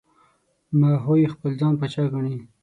ماهوی 0.79 1.31
خپل 1.33 1.51
ځان 1.59 1.73
پاچا 1.79 2.03
ګڼي. 2.13 2.35